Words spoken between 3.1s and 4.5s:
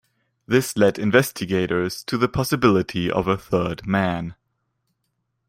of a third man.